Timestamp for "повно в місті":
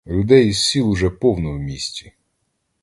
1.09-2.11